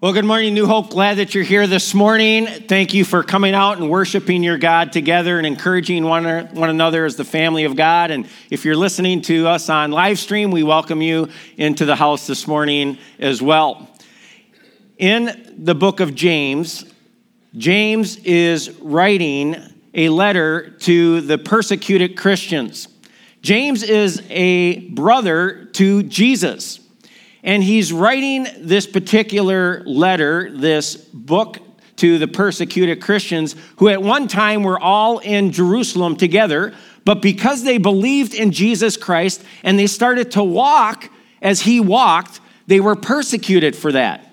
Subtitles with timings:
[0.00, 0.90] Well, good morning, New Hope.
[0.90, 2.46] Glad that you're here this morning.
[2.46, 6.24] Thank you for coming out and worshiping your God together and encouraging one,
[6.54, 8.12] one another as the family of God.
[8.12, 12.28] And if you're listening to us on live stream, we welcome you into the house
[12.28, 13.90] this morning as well.
[14.98, 16.84] In the book of James,
[17.56, 19.56] James is writing
[19.94, 22.86] a letter to the persecuted Christians.
[23.42, 26.78] James is a brother to Jesus.
[27.48, 31.56] And he's writing this particular letter, this book
[31.96, 36.74] to the persecuted Christians who at one time were all in Jerusalem together,
[37.06, 41.10] but because they believed in Jesus Christ and they started to walk
[41.40, 44.30] as he walked, they were persecuted for that.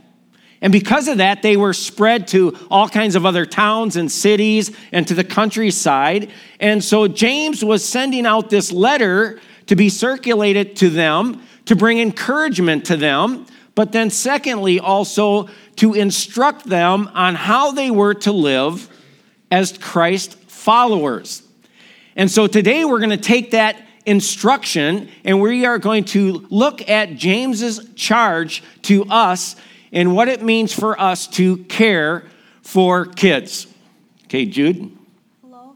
[0.59, 4.75] And because of that, they were spread to all kinds of other towns and cities
[4.91, 6.29] and to the countryside.
[6.59, 11.99] And so James was sending out this letter to be circulated to them to bring
[11.99, 18.31] encouragement to them, but then, secondly, also to instruct them on how they were to
[18.31, 18.89] live
[19.51, 21.43] as Christ followers.
[22.15, 26.87] And so today we're going to take that instruction and we are going to look
[26.89, 29.55] at James's charge to us
[29.91, 32.23] and what it means for us to care
[32.61, 33.67] for kids.
[34.25, 34.95] Okay, Jude.
[35.41, 35.75] Hello.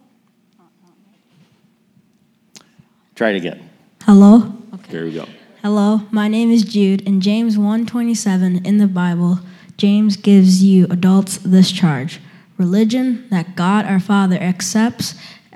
[3.15, 3.69] Try it again.
[4.03, 4.53] Hello.
[4.73, 4.91] Okay.
[4.91, 5.25] There we go.
[5.61, 7.01] Hello, my name is Jude.
[7.01, 9.41] In James 1:27 in the Bible,
[9.75, 12.21] James gives you adults this charge.
[12.57, 15.15] Religion that God our Father accepts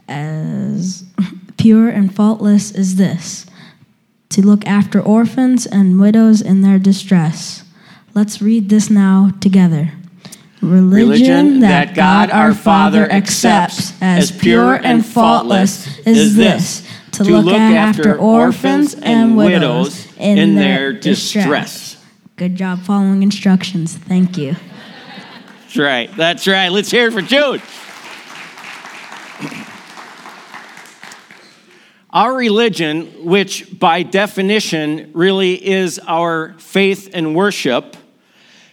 [0.09, 1.06] as
[1.58, 3.46] pure and faultless is this:
[4.28, 7.64] to look after orphans and widows in their distress.
[8.14, 9.94] Let's read this now together.
[10.62, 16.83] Religion, Religion that God our Father accepts as pure and faultless is this
[17.14, 21.44] to, to look, look, after orphans and widows in, in their distress.
[21.44, 22.06] distress.
[22.36, 23.95] Good job following instructions.
[23.95, 24.56] Thank you.
[25.61, 26.16] That's right.
[26.16, 26.69] That's right.
[26.69, 27.61] Let's hear it for Jude.
[32.09, 37.97] Our religion, which by definition really is our faith and worship,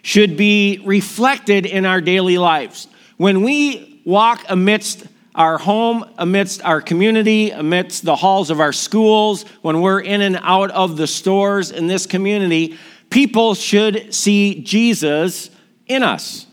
[0.02, 2.86] should be reflected in our daily lives.
[3.16, 9.44] When we walk amidst our home, amidst our community, amidst the halls of our schools,
[9.62, 12.76] when we're in and out of the stores in this community,
[13.10, 15.50] people should see Jesus
[15.86, 16.46] in us.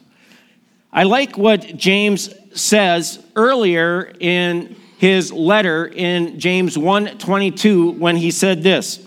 [0.91, 8.63] I like what James says earlier in his letter in James 1:22 when he said
[8.63, 8.99] this,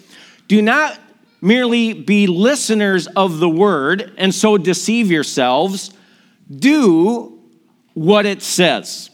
[0.47, 0.98] "Do not
[1.41, 5.91] merely be listeners of the word and so deceive yourselves,
[6.54, 7.32] do
[7.94, 9.09] what it says."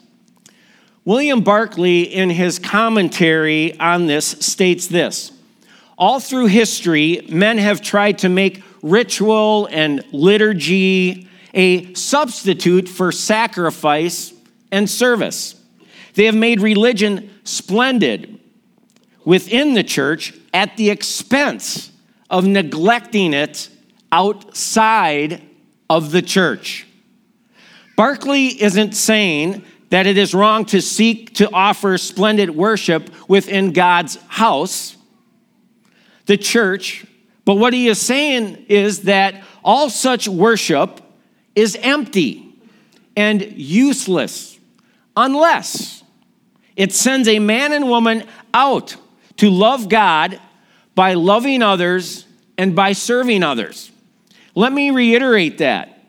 [1.06, 5.30] William Barclay, in his commentary on this, states this
[5.96, 14.34] All through history, men have tried to make ritual and liturgy a substitute for sacrifice
[14.72, 15.54] and service.
[16.14, 18.40] They have made religion splendid
[19.24, 21.92] within the church at the expense
[22.28, 23.68] of neglecting it
[24.10, 25.40] outside
[25.88, 26.84] of the church.
[27.96, 34.16] Barclay isn't saying that it is wrong to seek to offer splendid worship within God's
[34.28, 34.96] house,
[36.26, 37.06] the church.
[37.44, 41.00] But what he is saying is that all such worship
[41.54, 42.54] is empty
[43.16, 44.58] and useless
[45.16, 46.02] unless
[46.74, 48.96] it sends a man and woman out
[49.38, 50.40] to love God
[50.94, 52.26] by loving others
[52.58, 53.90] and by serving others.
[54.54, 56.02] Let me reiterate that.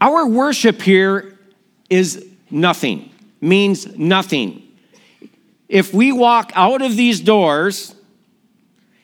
[0.00, 1.38] Our worship here
[1.88, 4.62] is nothing, means nothing.
[5.68, 7.94] If we walk out of these doors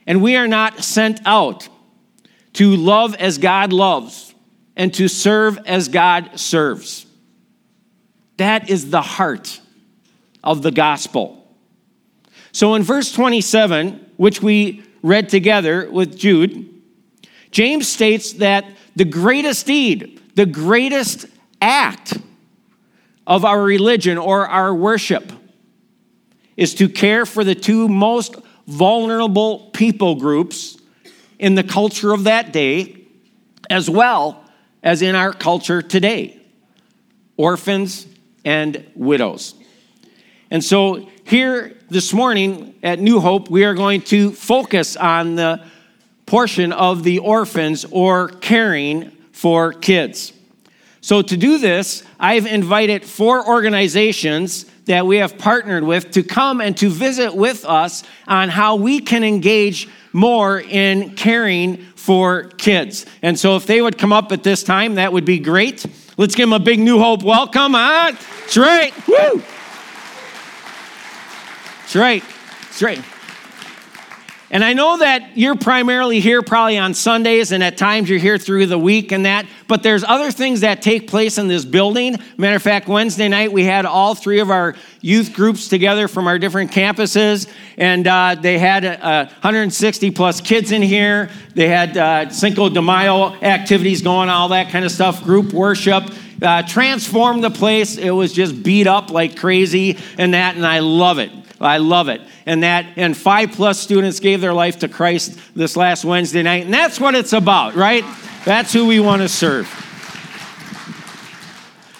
[0.07, 1.69] and we are not sent out
[2.55, 4.35] to love as God loves
[4.77, 7.07] and to serve as God serves,
[8.37, 9.61] that is the heart
[10.45, 11.35] of the gospel.
[12.53, 16.69] So in verse 27, which we read together with Jude,
[17.51, 21.27] James states that the greatest deed, the greatest
[21.61, 22.19] act
[23.29, 25.31] of our religion or our worship
[26.57, 28.35] is to care for the two most
[28.67, 30.79] vulnerable people groups
[31.39, 32.97] in the culture of that day,
[33.71, 34.43] as well
[34.83, 36.35] as in our culture today
[37.37, 38.07] orphans
[38.45, 39.55] and widows.
[40.51, 45.63] And so, here this morning at New Hope, we are going to focus on the
[46.27, 50.33] portion of the orphans or caring for kids.
[51.09, 56.61] So, to do this, I've invited four organizations that we have partnered with to come
[56.61, 63.07] and to visit with us on how we can engage more in caring for kids.
[63.23, 65.87] And so if they would come up at this time, that would be great.
[66.19, 67.73] Let's give them a big New Hope welcome.
[67.73, 68.13] Huh?
[68.13, 68.93] That's right.
[69.09, 69.43] Woo!
[71.81, 72.23] That's right.
[72.65, 73.03] That's right.
[74.51, 78.39] And I know that you're primarily here probably on Sundays, and at times you're here
[78.39, 82.17] through the week and that, but there's other things that take place in this building.
[82.39, 86.27] Matter of fact, Wednesday night we had all three of our youth groups together from
[86.27, 87.47] our different campuses,
[87.77, 91.29] and uh, they had uh, 160 plus kids in here.
[91.55, 96.05] They had uh, Cinco de Mayo activities going, all that kind of stuff, group worship.
[96.41, 97.99] Uh, transformed the place.
[97.99, 101.33] It was just beat up like crazy and that, and I love it.
[101.61, 102.21] I love it.
[102.47, 106.65] And that, and five plus students gave their life to Christ this last Wednesday night.
[106.65, 108.05] And that's what it's about, right?
[108.45, 109.67] That's who we want to serve.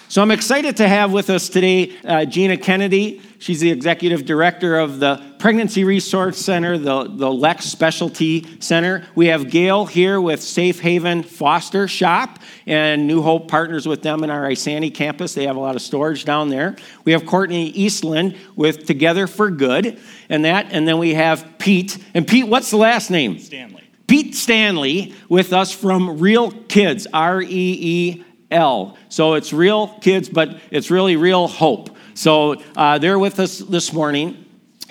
[0.07, 3.21] So I'm excited to have with us today uh, Gina Kennedy.
[3.37, 9.05] She's the executive director of the Pregnancy Resource Center, the, the Lex Specialty Center.
[9.15, 14.25] We have Gail here with Safe Haven Foster Shop, and New Hope partners with them
[14.25, 15.33] in our Isanti campus.
[15.33, 16.75] They have a lot of storage down there.
[17.05, 19.97] We have Courtney Eastland with Together for Good,
[20.27, 21.97] and that, and then we have Pete.
[22.13, 23.39] And Pete, what's the last name?
[23.39, 23.83] Stanley.
[24.07, 28.97] Pete Stanley with us from Reel Kids, R E E L.
[29.07, 31.95] So it's real kids, but it's really real hope.
[32.13, 34.47] So uh, they're with us this morning.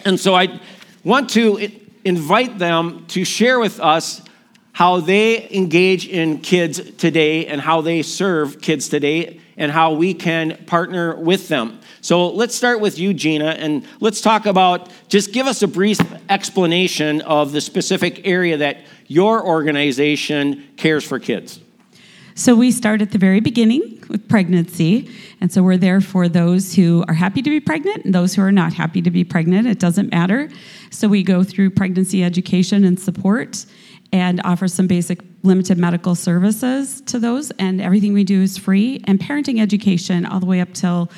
[0.08, 0.58] And so I
[1.04, 1.70] want to
[2.02, 4.22] invite them to share with us
[4.72, 10.14] how they engage in kids today and how they serve kids today and how we
[10.14, 11.78] can partner with them.
[12.00, 16.00] So let's start with you, Gina, and let's talk about just give us a brief
[16.30, 18.78] explanation of the specific area that
[19.08, 21.60] your organization cares for kids.
[22.38, 25.10] So we start at the very beginning with pregnancy.
[25.40, 28.42] And so we're there for those who are happy to be pregnant and those who
[28.42, 29.66] are not happy to be pregnant.
[29.66, 30.48] It doesn't matter.
[30.90, 33.66] So we go through pregnancy education and support
[34.12, 37.50] and offer some basic limited medical services to those.
[37.58, 39.02] And everything we do is free.
[39.08, 41.10] And parenting education, all the way up till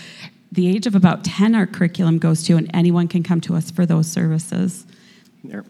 [0.50, 3.70] the age of about 10, our curriculum goes to, and anyone can come to us
[3.70, 4.86] for those services.
[5.44, 5.66] There.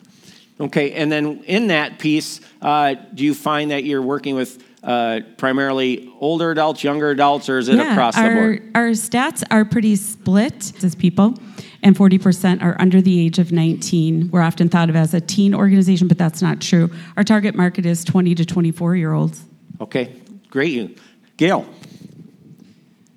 [0.61, 5.21] Okay, and then in that piece, uh, do you find that you're working with uh,
[5.37, 8.71] primarily older adults, younger adults, or is it yeah, across our, the board?
[8.75, 11.35] Our stats are pretty split as people,
[11.83, 14.31] and 40% are under the age of 19.
[14.31, 16.91] We're often thought of as a teen organization, but that's not true.
[17.17, 19.45] Our target market is 20 to 24 year olds.
[19.81, 20.15] Okay,
[20.49, 20.99] great.
[21.37, 21.67] Gail.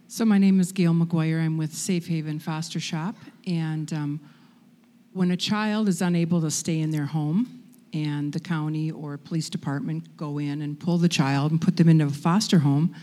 [0.07, 1.44] So, my name is Gail McGuire.
[1.44, 3.15] I'm with Safe Haven Foster Shop.
[3.48, 4.19] And um,
[5.12, 7.62] when a child is unable to stay in their home,
[7.94, 11.88] and the county or police department go in and pull the child and put them
[11.88, 12.95] into a foster home,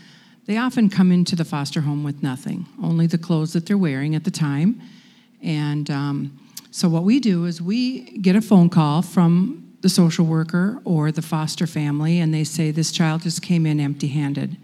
[0.45, 4.15] they often come into the foster home with nothing, only the clothes that they're wearing
[4.15, 4.81] at the time.
[5.41, 6.39] And um,
[6.71, 11.11] so, what we do is we get a phone call from the social worker or
[11.11, 14.57] the foster family, and they say, This child just came in empty handed.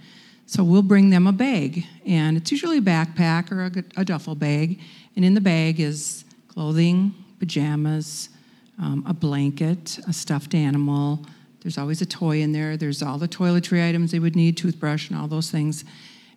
[0.45, 4.35] So, we'll bring them a bag, and it's usually a backpack or a, a duffel
[4.35, 4.80] bag.
[5.15, 8.30] And in the bag is clothing, pajamas,
[8.79, 11.25] um, a blanket, a stuffed animal.
[11.62, 12.77] There's always a toy in there.
[12.77, 15.83] There's all the toiletry items they would need, toothbrush, and all those things.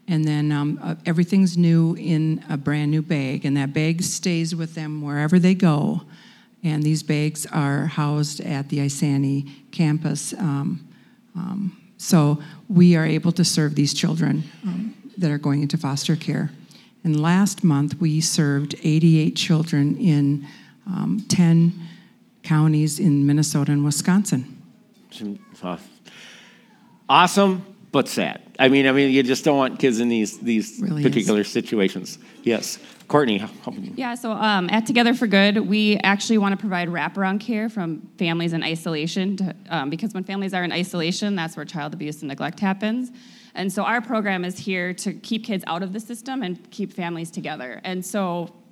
[0.08, 4.54] And then um, uh, everything's new in a brand new bag, and that bag stays
[4.56, 6.02] with them wherever they go.
[6.62, 10.34] And these bags are housed at the Isanti campus.
[10.34, 10.86] Um,
[11.34, 16.16] um, so we are able to serve these children um, that are going into foster
[16.16, 16.50] care.
[17.04, 20.46] And last month, we served 88 children in
[20.86, 21.72] um, 10
[22.54, 24.40] counties in Minnesota and Wisconsin.
[27.08, 28.40] Awesome, but sad.
[28.58, 32.18] I mean, I mean, you just don't want kids in these these Really particular situations.
[32.42, 32.78] Yes,
[33.08, 33.38] Courtney.
[33.38, 37.38] how- how- Yeah, so um, at Together for Good, we actually want to provide wraparound
[37.40, 37.88] care from
[38.18, 42.20] families in isolation to, um, because when families are in isolation, that's where child abuse
[42.22, 43.10] and neglect happens.
[43.54, 46.92] And so our program is here to keep kids out of the system and keep
[46.92, 47.80] families together.
[47.84, 48.22] And so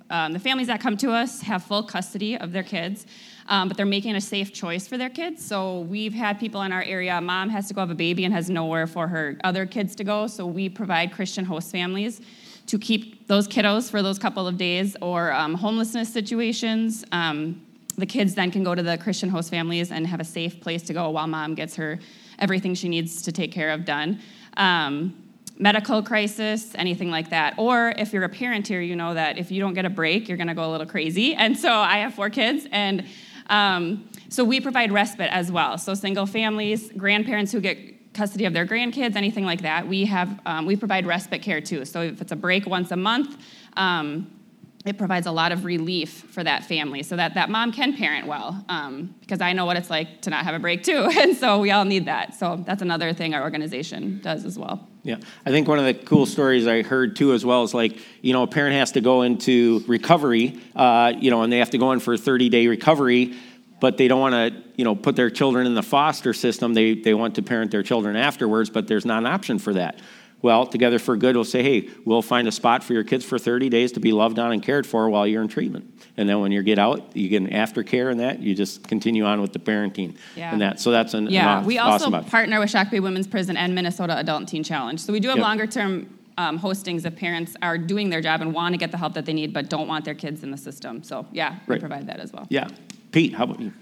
[0.09, 3.05] um, the families that come to us have full custody of their kids,
[3.49, 5.43] um, but they're making a safe choice for their kids.
[5.43, 8.33] So we've had people in our area, mom has to go have a baby and
[8.33, 10.27] has nowhere for her other kids to go.
[10.27, 12.21] So we provide Christian host families
[12.67, 17.03] to keep those kiddos for those couple of days or um, homelessness situations.
[17.11, 17.65] Um,
[17.97, 20.83] the kids then can go to the Christian host families and have a safe place
[20.83, 21.99] to go while mom gets her
[22.37, 24.19] everything she needs to take care of done.
[24.57, 25.15] Um,
[25.57, 27.55] medical crisis, anything like that.
[27.57, 30.29] Or if you're a parent here, you know that if you don't get a break,
[30.29, 31.35] you're going to go a little crazy.
[31.35, 33.05] And so I have four kids, and
[33.49, 35.77] um, so we provide respite as well.
[35.77, 40.39] So single families, grandparents who get custody of their grandkids, anything like that, we have
[40.45, 41.85] um, we provide respite care too.
[41.85, 43.37] So if it's a break once a month.
[43.75, 44.31] Um,
[44.85, 48.27] it provides a lot of relief for that family so that that mom can parent
[48.27, 51.35] well um, because i know what it's like to not have a break too and
[51.35, 55.17] so we all need that so that's another thing our organization does as well yeah.
[55.45, 58.33] I think one of the cool stories i heard too as well is like you
[58.33, 61.77] know a parent has to go into recovery uh, you know and they have to
[61.77, 63.35] go in for a 30 day recovery
[63.79, 66.73] but they don't want to you know put their children in the foster system.
[66.73, 69.99] They, they want to parent their children afterwards but there's not an option for that
[70.41, 73.37] well, Together for Good we'll say, hey, we'll find a spot for your kids for
[73.39, 75.93] 30 days to be loved on and cared for while you're in treatment.
[76.17, 79.23] And then when you get out, you get an aftercare and that, you just continue
[79.25, 80.51] on with the parenting Yeah.
[80.51, 80.79] and that.
[80.79, 84.39] So that's an, yeah we also awesome partner with Shakopee Women's Prison and Minnesota Adult
[84.41, 85.43] and Teen Challenge so we do have Yep.
[85.45, 88.97] longer term um, hostings if parents are doing their job and want to get the
[88.97, 91.73] help that they need but don't want their kids in the system so yeah we
[91.73, 91.79] Right.
[91.81, 92.67] provide that as well Yeah.
[93.11, 93.73] Pete, how about you?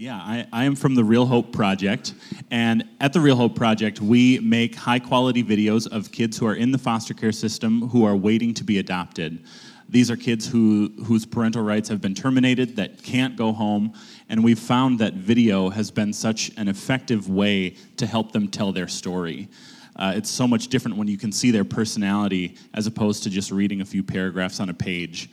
[0.00, 2.14] Yeah, I, I am from the Reel Hope Project.
[2.50, 6.54] And at the Reel Hope Project, we make high quality videos of kids who are
[6.54, 9.44] in the foster care system who are waiting to be adopted.
[9.90, 13.92] These are kids who, whose parental rights have been terminated, that can't go home.
[14.30, 18.72] And we've found that video has been such an effective way to help them tell
[18.72, 19.48] their story.
[19.96, 23.50] Uh, it's so much different when you can see their personality as opposed to just
[23.50, 25.28] reading a few paragraphs on a page.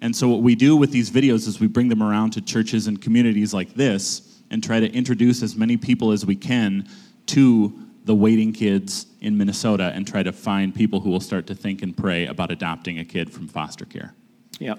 [0.00, 2.86] And so, what we do with these videos is we bring them around to churches
[2.86, 6.88] and communities like this and try to introduce as many people as we can
[7.26, 7.72] to
[8.04, 11.82] the waiting kids in Minnesota and try to find people who will start to think
[11.82, 14.14] and pray about adopting a kid from foster care.
[14.58, 14.74] Yeah.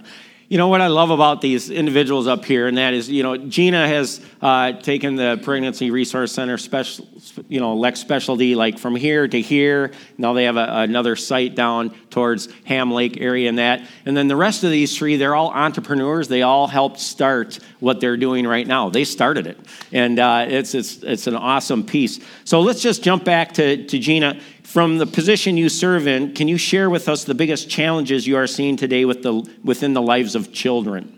[0.51, 3.37] You know what I love about these individuals up here, and that is, you know,
[3.37, 7.07] Gina has uh, taken the Pregnancy Resource Center special,
[7.47, 9.93] you know, Lex specialty like from here to here.
[10.17, 13.87] Now they have a, another site down towards Ham Lake area and that.
[14.05, 16.27] And then the rest of these three, they're all entrepreneurs.
[16.27, 18.89] They all helped start what they're doing right now.
[18.89, 19.57] They started it,
[19.93, 22.19] and uh, it's, it's it's an awesome piece.
[22.43, 24.37] So let's just jump back to to Gina
[24.71, 28.37] from the position you serve in, can you share with us the biggest challenges you
[28.37, 29.33] are seeing today with the,
[29.65, 31.17] within the lives of children?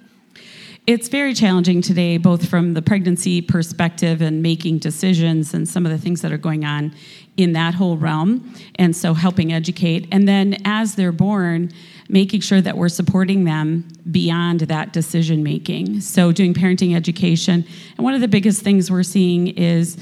[0.87, 5.91] It's very challenging today, both from the pregnancy perspective and making decisions and some of
[5.91, 6.95] the things that are going on
[7.37, 8.53] in that whole realm.
[8.75, 10.07] And so, helping educate.
[10.11, 11.71] And then, as they're born,
[12.09, 16.01] making sure that we're supporting them beyond that decision making.
[16.01, 17.65] So, doing parenting education.
[17.97, 19.97] And one of the biggest things we're seeing is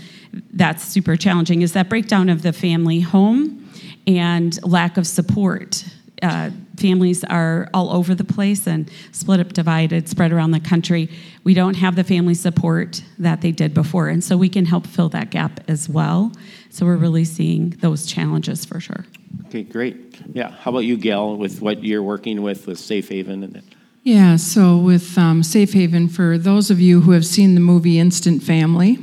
[0.53, 3.69] that's super challenging is that breakdown of the family home
[4.07, 5.83] and lack of support
[6.21, 11.09] uh, families are all over the place and split up, divided, spread around the country.
[11.43, 14.85] We don't have the family support that they did before, and so we can help
[14.85, 16.31] fill that gap as well.
[16.69, 19.05] So we're really seeing those challenges for sure.
[19.47, 20.21] Okay, great.
[20.33, 23.63] Yeah, how about you, Gail, with what you're working with with Safe Haven and that?
[24.03, 27.99] Yeah, so with um, Safe Haven, for those of you who have seen the movie
[27.99, 28.97] Instant Family,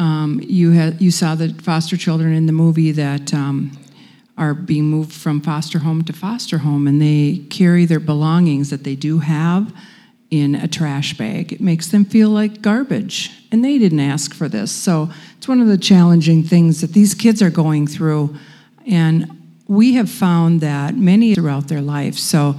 [0.00, 3.70] um, you, had, you saw the foster children in the movie that um,
[4.38, 8.82] are being moved from foster home to foster home, and they carry their belongings that
[8.82, 9.70] they do have
[10.30, 11.52] in a trash bag.
[11.52, 14.72] It makes them feel like garbage, and they didn't ask for this.
[14.72, 18.34] So it's one of the challenging things that these kids are going through,
[18.86, 19.28] and
[19.68, 22.16] we have found that many throughout their life.
[22.16, 22.54] So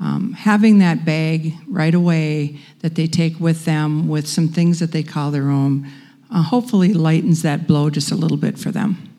[0.00, 4.92] um, having that bag right away that they take with them with some things that
[4.92, 5.90] they call their own
[6.36, 9.12] uh, hopefully lightens that blow just a little bit for them.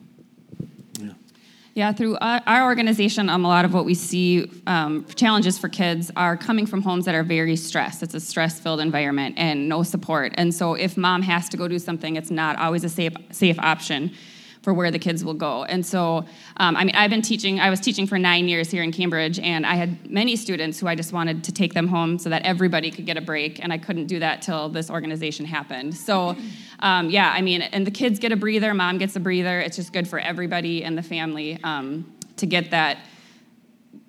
[1.74, 6.10] Yeah, through our organization, um, a lot of what we see um, challenges for kids
[6.16, 8.02] are coming from homes that are very stressed.
[8.02, 10.32] It's a stress-filled environment and no support.
[10.36, 13.60] And so, if mom has to go do something, it's not always a safe safe
[13.60, 14.10] option
[14.62, 15.64] for where the kids will go.
[15.64, 16.24] And so,
[16.56, 17.60] um, I mean, I've been teaching.
[17.60, 20.88] I was teaching for nine years here in Cambridge, and I had many students who
[20.88, 23.72] I just wanted to take them home so that everybody could get a break, and
[23.72, 25.96] I couldn't do that till this organization happened.
[25.96, 26.36] So,
[26.80, 29.60] um, yeah, I mean, and the kids get a breather, mom gets a breather.
[29.60, 32.98] It's just good for everybody in the family um, to get that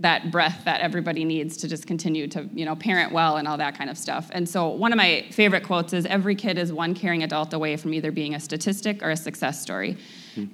[0.01, 3.57] that breath that everybody needs to just continue to you know parent well and all
[3.57, 4.29] that kind of stuff.
[4.31, 7.75] And so one of my favorite quotes is every kid is one caring adult away
[7.75, 9.97] from either being a statistic or a success story.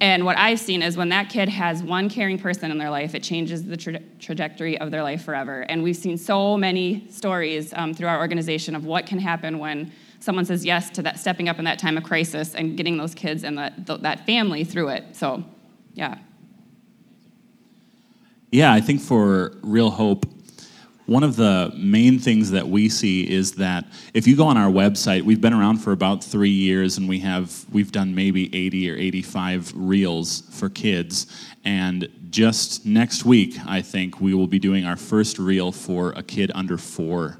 [0.00, 3.14] And what i've seen is when that kid has one caring person in their life
[3.14, 5.60] it changes the tra- trajectory of their life forever.
[5.68, 9.92] And we've seen so many stories um, through our organization of what can happen when
[10.26, 13.14] someone says yes to that stepping up in that time of crisis and getting those
[13.14, 15.42] kids and that, that family through it so
[15.94, 16.18] yeah
[18.50, 20.24] Yeah, I think for Reel Hope,
[21.06, 24.70] one of the main things that we see is that if you go on our
[24.70, 28.90] website, we've been around for about three years, and we have we've done maybe 80
[28.90, 31.26] or 85 reels for kids.
[31.64, 36.22] And just next week, I think we will be doing our first reel for a
[36.22, 37.38] kid under four.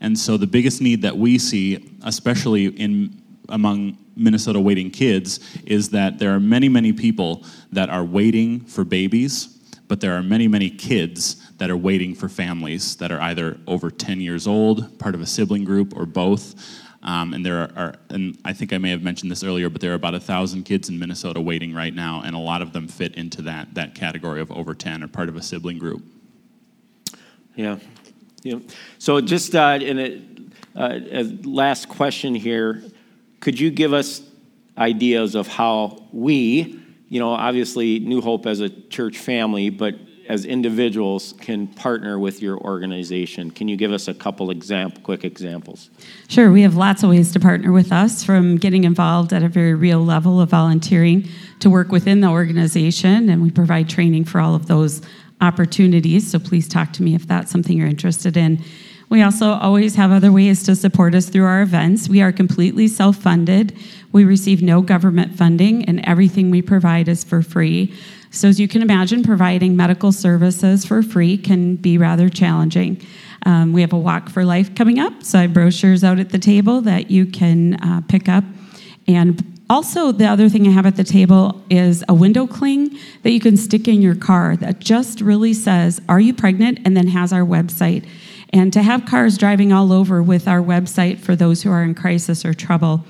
[0.00, 5.90] And so the biggest need that we see, especially in among Minnesota waiting kids, is
[5.90, 9.56] that there are many, many people that are waiting for babies
[9.88, 13.90] but there are many, many kids that are waiting for families that are either over
[13.90, 16.54] 10 years old, part of a sibling group, or both.
[17.02, 19.80] Um, and there are, are, and I think I may have mentioned this earlier, but
[19.80, 22.72] there are about a thousand kids in Minnesota waiting right now, and a lot of
[22.72, 26.02] them fit into that that category of over 10 or part of a sibling group.
[27.54, 27.78] Yeah,
[28.42, 28.58] yeah.
[28.98, 30.22] So just uh, in a,
[30.78, 32.82] uh, a last question here,
[33.40, 34.22] could you give us
[34.78, 39.94] ideas of how we, you know, obviously New Hope as a church family, but
[40.28, 43.50] as individuals can partner with your organization.
[43.50, 45.90] Can you give us a couple example, quick examples?
[46.28, 49.48] Sure, we have lots of ways to partner with us from getting involved at a
[49.48, 51.28] very real level of volunteering
[51.60, 55.00] to work within the organization, and we provide training for all of those
[55.40, 56.30] opportunities.
[56.30, 58.62] So please talk to me if that's something you're interested in.
[59.08, 62.08] We also always have other ways to support us through our events.
[62.08, 63.76] We are completely self funded.
[64.12, 67.94] We receive no government funding, and everything we provide is for free.
[68.30, 73.00] So, as you can imagine, providing medical services for free can be rather challenging.
[73.44, 76.30] Um, we have a Walk for Life coming up, so I have brochures out at
[76.30, 78.42] the table that you can uh, pick up.
[79.06, 83.32] And also, the other thing I have at the table is a window cling that
[83.32, 86.78] you can stick in your car that just really says, Are you pregnant?
[86.84, 88.06] and then has our website.
[88.50, 91.94] And to have cars driving all over with our website for those who are in
[91.94, 93.04] crisis or trouble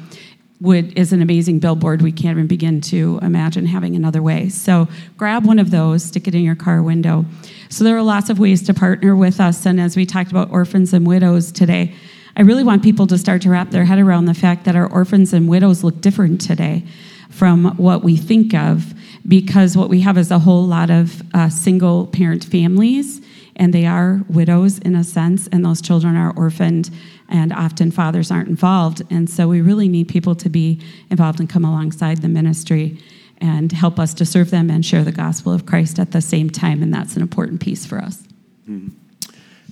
[0.60, 2.00] would is an amazing billboard.
[2.00, 4.48] We can't even begin to imagine having another way.
[4.48, 7.26] So grab one of those, stick it in your car window.
[7.68, 9.66] So there are lots of ways to partner with us.
[9.66, 11.94] And as we talked about orphans and widows today,
[12.38, 14.86] I really want people to start to wrap their head around the fact that our
[14.92, 16.84] orphans and widows look different today
[17.30, 18.92] from what we think of,
[19.26, 23.22] because what we have is a whole lot of uh, single parent families
[23.56, 26.90] and they are widows in a sense, and those children are orphaned,
[27.30, 29.00] and often fathers aren't involved.
[29.08, 30.78] And so we really need people to be
[31.08, 32.98] involved and come alongside the ministry
[33.38, 36.50] and help us to serve them and share the gospel of Christ at the same
[36.50, 38.22] time, and that's an important piece for us.
[38.68, 38.88] Mm-hmm.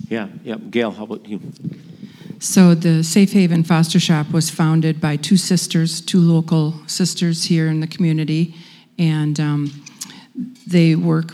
[0.09, 0.57] Yeah, yeah.
[0.71, 1.41] Gail, how about you?
[2.45, 7.69] So the Safe Haven Foster Shop was founded by two sisters, two local sisters here
[7.69, 8.55] in the community,
[8.99, 9.85] and um,
[10.67, 11.33] they work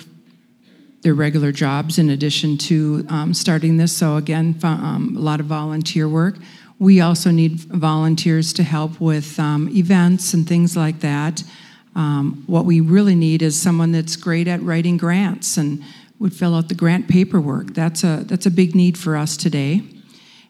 [1.02, 3.94] their regular jobs in addition to um, starting this.
[3.94, 6.36] So, again, um, a lot of volunteer work.
[6.78, 11.42] We also need volunteers to help with um, events and things like that.
[11.96, 15.82] Um, what we really need is someone that's great at writing grants and
[16.20, 17.74] would fill out the grant paperwork.
[17.74, 19.82] That's a, that's a big need for us today.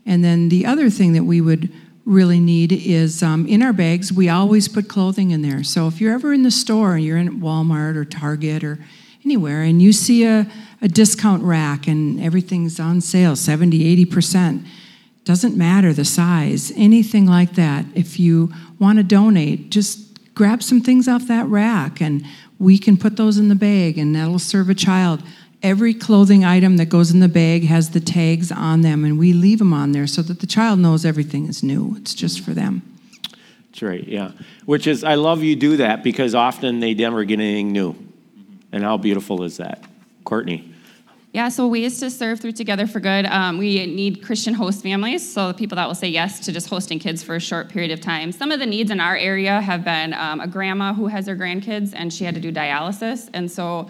[0.07, 1.73] And then the other thing that we would
[2.05, 5.63] really need is um, in our bags, we always put clothing in there.
[5.63, 8.79] So if you're ever in the store, you're in Walmart or Target or
[9.25, 10.47] anywhere, and you see a,
[10.81, 14.67] a discount rack and everything's on sale 70, 80%,
[15.25, 17.85] doesn't matter the size, anything like that.
[17.95, 22.25] If you want to donate, just grab some things off that rack and
[22.59, 25.23] we can put those in the bag and that'll serve a child.
[25.63, 29.35] Every clothing item that goes in the bag has the tags on them, and we
[29.35, 31.97] leave them on there so that the child knows everything is new.
[31.99, 32.83] It's just for them.
[33.67, 34.33] That's right, yeah.
[34.65, 37.95] Which is, I love you do that because often they never get anything new.
[38.73, 39.85] And how beautiful is that?
[40.25, 40.73] Courtney.
[41.33, 43.25] Yeah, so ways to serve through Together for Good.
[43.27, 46.69] Um, we need Christian host families, so the people that will say yes to just
[46.69, 48.33] hosting kids for a short period of time.
[48.33, 51.37] Some of the needs in our area have been um, a grandma who has her
[51.37, 53.89] grandkids and she had to do dialysis, and so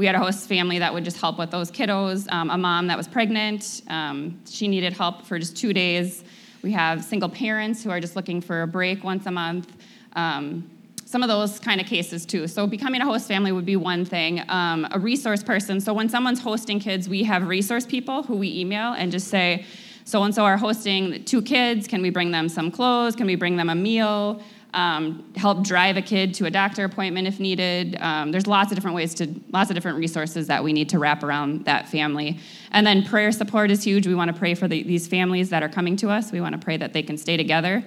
[0.00, 2.26] we had a host family that would just help with those kiddos.
[2.32, 6.24] Um, a mom that was pregnant, um, she needed help for just two days.
[6.62, 9.76] We have single parents who are just looking for a break once a month.
[10.14, 10.70] Um,
[11.04, 12.46] some of those kind of cases too.
[12.48, 14.42] So becoming a host family would be one thing.
[14.48, 15.82] Um, a resource person.
[15.82, 19.66] So when someone's hosting kids, we have resource people who we email and just say,
[20.06, 21.86] so and so are hosting two kids.
[21.86, 23.14] Can we bring them some clothes?
[23.14, 24.40] Can we bring them a meal?
[24.72, 27.96] Um, help drive a kid to a doctor appointment if needed.
[28.00, 30.98] Um, there's lots of different ways to, lots of different resources that we need to
[31.00, 32.38] wrap around that family.
[32.70, 34.06] And then prayer support is huge.
[34.06, 36.30] We want to pray for the, these families that are coming to us.
[36.30, 37.84] We want to pray that they can stay together.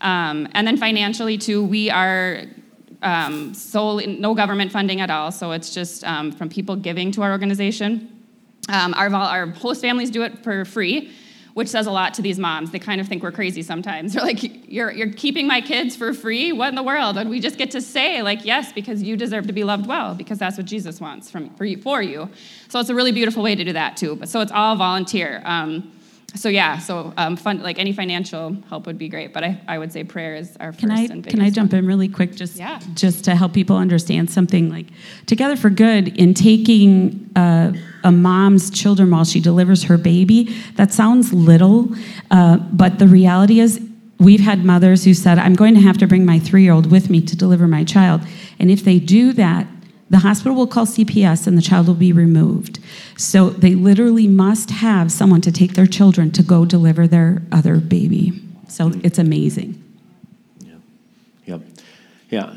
[0.00, 2.44] Um, and then financially, too, we are
[3.02, 7.22] um, solely, no government funding at all, so it's just um, from people giving to
[7.22, 8.08] our organization.
[8.68, 11.12] Um, our, our host families do it for free,
[11.54, 12.70] which says a lot to these moms.
[12.70, 14.12] They kind of think we're crazy sometimes.
[14.14, 16.52] They're like, you're, you're keeping my kids for free?
[16.52, 17.16] What in the world?
[17.18, 20.14] And we just get to say, like, yes, because you deserve to be loved well,
[20.14, 22.28] because that's what Jesus wants from, for, you, for you.
[22.68, 24.16] So it's a really beautiful way to do that, too.
[24.16, 25.42] But so it's all volunteer.
[25.44, 25.92] Um,
[26.34, 29.78] so yeah, so um, fun, like any financial help would be great, but I, I
[29.78, 31.36] would say prayer is our can first I, and biggest.
[31.36, 31.80] Can I jump one.
[31.80, 32.80] in really quick, just Yeah.
[32.94, 34.70] just to help people understand something?
[34.70, 34.86] Like
[35.26, 37.72] Together for Good, in taking uh,
[38.04, 41.88] a mom's children while she delivers her baby, that sounds little,
[42.30, 43.80] uh, but the reality is.
[44.18, 46.92] We've had mothers who said, I'm going to have to bring my three year old
[46.92, 48.20] with me to deliver my child.
[48.60, 49.66] And if they do that,
[50.12, 52.78] the hospital will call CPS and the child will be removed.
[53.16, 57.78] So they literally must have someone to take their children to go deliver their other
[57.78, 58.38] baby.
[58.68, 59.82] So it's amazing.
[60.60, 60.74] Yeah.
[61.46, 61.60] Yep.
[62.28, 62.56] Yeah.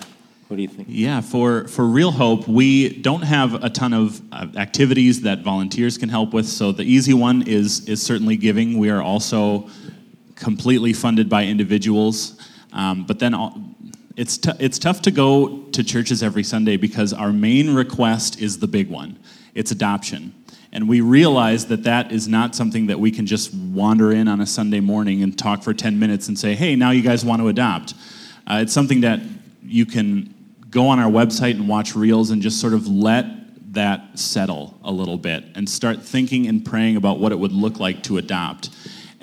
[0.50, 0.90] What do you think?
[0.92, 5.98] Yeah, for, for Reel Hope, we don't have a ton of uh, activities that volunteers
[5.98, 6.48] can help with.
[6.48, 8.78] So the easy one is, is certainly giving.
[8.78, 9.70] We are also
[10.36, 12.38] completely funded by individuals.
[12.74, 13.58] Um, but then all,
[14.16, 18.60] it's, t- it's tough to go to churches every Sunday because our main request is
[18.60, 19.20] the big one
[19.54, 20.34] it's adoption.
[20.74, 24.42] And we realize that that is not something that we can just wander in on
[24.42, 27.42] a Sunday morning and talk for 10 minutes and say, hey, now you guys want
[27.42, 27.94] to adopt.
[28.46, 29.22] Uh, it's something that
[29.64, 30.34] you can
[30.70, 33.26] go on our website and watch reels and just sort of let
[33.74, 37.80] that settle a little bit and start thinking and praying about what it would look
[37.80, 38.70] like to adopt.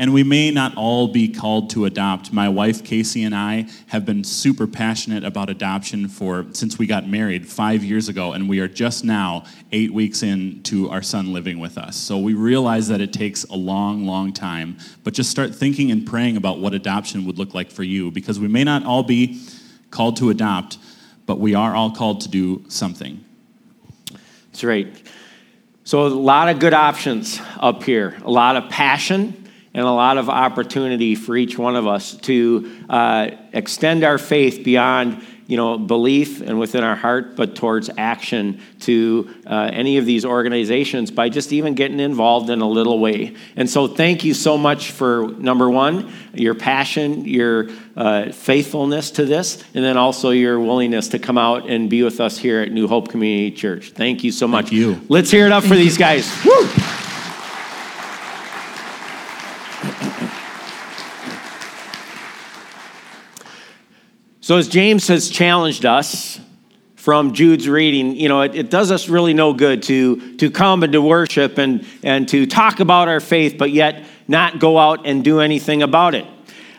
[0.03, 2.33] And we may not all be called to adopt.
[2.33, 7.09] My wife Casey and I have been super passionate about adoption for since we got
[7.09, 11.61] married 5 years ago and we are just now 8 weeks into our son living
[11.61, 11.95] with us.
[11.95, 16.05] So we realize that it takes a long long time, but just start thinking and
[16.05, 19.41] praying about what adoption would look like for you because we may not all be
[19.93, 20.79] called to adopt,
[21.27, 23.25] but we are all called to do something.
[24.51, 24.89] That's right.
[25.85, 29.42] So, a lot of good options up here, a lot of passion
[29.75, 34.65] and a lot of opportunity for each one of us to uh, extend our faith
[34.65, 40.07] beyond you know belief and within our heart but towards action to uh, any of
[40.07, 44.35] these organizations by just even getting involved in a little way and so thank you
[44.35, 50.31] so much for number one your passion your uh, faithfulness to this and then also
[50.31, 53.91] your willingness to come out and be with us here at new hope community church
[53.91, 55.01] thank you so much Thank you.
[55.09, 56.69] let's hear it up for these guys Woo!
[64.45, 66.41] So, as James has challenged us
[66.97, 70.83] from Jude's reading, you know, it, it, does us really no good to, to come
[70.83, 75.07] and to worship and, and to talk about our faith, but yet not go out
[75.07, 76.27] and do anything about it.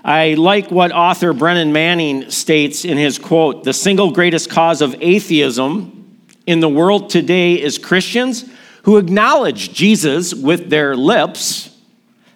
[0.04, 4.98] I like what author Brennan Manning states in his quote The single greatest cause of
[5.00, 8.44] atheism in the world today is Christians
[8.82, 11.74] who acknowledge Jesus with their lips,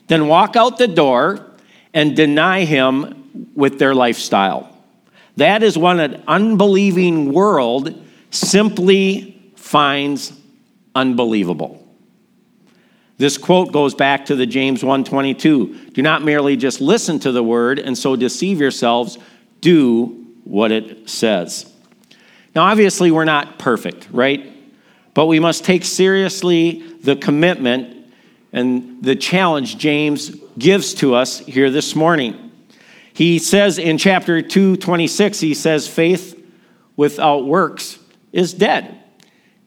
[0.08, 1.46] then walk out the door
[1.94, 4.77] and deny him with their lifestyle.
[5.38, 10.34] That is what an unbelieving world simply finds
[10.94, 11.84] unbelievable.
[13.18, 15.94] This quote goes back to the James 1:22.
[15.94, 19.18] Do not merely just listen to the word and so deceive yourselves,
[19.62, 21.66] do what it says.
[22.56, 24.54] Now obviously we're not perfect, right?
[25.14, 27.96] But we must take seriously the commitment
[28.54, 32.47] and the challenge James gives to us here this morning.
[33.18, 36.40] He says in chapter 226, he says, faith
[36.96, 37.98] without works
[38.32, 38.96] is dead.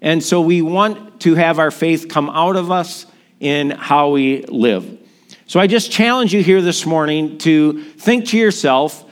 [0.01, 3.07] And so we want to have our faith come out of us
[3.41, 5.01] in how we live.
[5.49, 9.05] So I just challenge you here this morning to think to yourself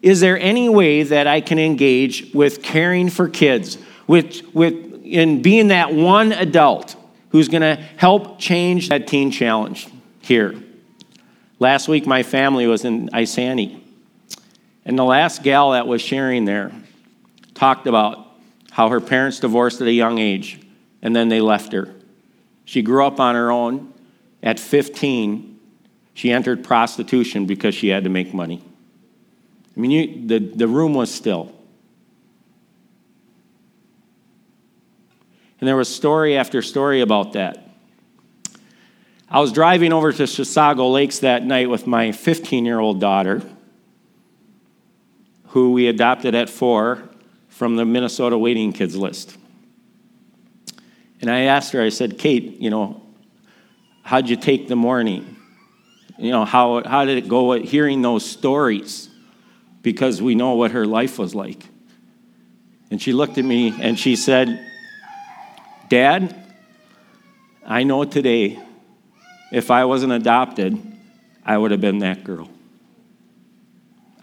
[0.00, 5.42] is there any way that I can engage with caring for kids, with, with, in
[5.42, 6.94] being that one adult
[7.30, 9.88] who's going to help change that teen challenge
[10.20, 10.54] here?
[11.62, 13.80] Last week, my family was in Isanti.
[14.84, 16.72] And the last gal that was sharing there
[17.54, 18.26] talked about
[18.72, 20.58] how her parents divorced at a young age
[21.02, 21.94] and then they left her.
[22.64, 23.94] She grew up on her own.
[24.42, 25.60] At 15,
[26.14, 28.60] she entered prostitution because she had to make money.
[29.76, 31.52] I mean, you, the, the room was still.
[35.60, 37.61] And there was story after story about that.
[39.32, 43.40] I was driving over to Chisago Lakes that night with my 15 year old daughter,
[45.46, 47.08] who we adopted at four
[47.48, 49.34] from the Minnesota waiting kids list.
[51.22, 53.00] And I asked her, I said, Kate, you know,
[54.02, 55.34] how'd you take the morning?
[56.18, 59.08] You know, how, how did it go hearing those stories?
[59.80, 61.64] Because we know what her life was like.
[62.90, 64.62] And she looked at me and she said,
[65.88, 66.36] Dad,
[67.64, 68.58] I know today
[69.52, 70.80] if I wasn't adopted,
[71.44, 72.50] I would have been that girl.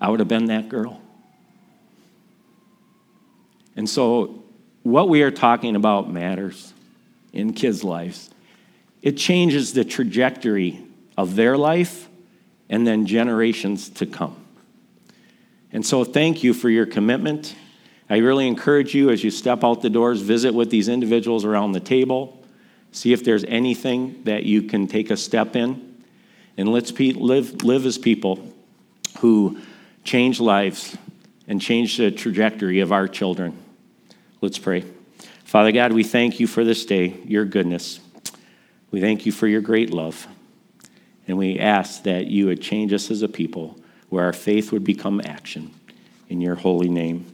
[0.02, 1.00] I would have been that girl.
[3.76, 4.44] And so,
[4.82, 6.74] what we are talking about matters
[7.32, 8.32] in kids' lives.
[9.02, 10.84] It changes the trajectory
[11.15, 12.10] of their life
[12.70, 14.36] and then generations to come.
[15.72, 17.56] And so, thank you for your commitment.
[18.10, 21.74] I really encourage you as you step out the doors, visit with these individuals around
[21.74, 22.38] the table
[22.91, 26.04] See if there's anything that you can take a step in.
[26.58, 28.54] And let's be, live, live as people
[29.19, 29.60] who
[30.04, 30.97] change lives
[31.47, 33.58] and change the trajectory of our children.
[34.41, 34.86] Let's pray.
[35.43, 37.99] Father God, we thank you for this day, your goodness.
[38.91, 40.28] We thank you for your great love.
[41.28, 43.78] And we ask that you would change us as a people
[44.10, 45.71] where our faith would become action
[46.28, 47.25] in your holy name.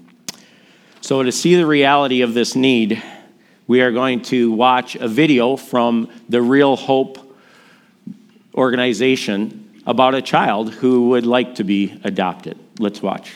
[1.01, 3.01] So, to see the reality of this need,
[3.67, 7.19] we are going to watch a video from the Reel Hope
[8.53, 12.57] organization about a child who would like to be adopted.
[12.79, 13.35] Let's watch.